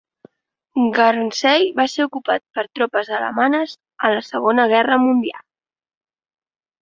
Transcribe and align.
Guernsey 0.93 1.65
va 1.79 1.85
ser 1.95 2.05
ocupat 2.07 2.41
per 2.57 2.63
tropes 2.79 3.11
alemanyes 3.17 3.75
en 4.09 4.15
la 4.15 4.23
Segona 4.29 4.67
Guerra 4.73 4.97
Mundial. 5.03 5.45